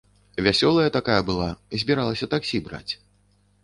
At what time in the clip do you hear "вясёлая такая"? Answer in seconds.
0.47-1.19